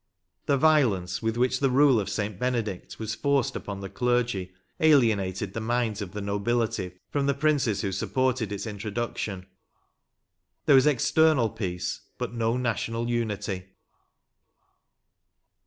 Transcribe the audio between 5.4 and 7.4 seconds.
the minds of the nobihty from the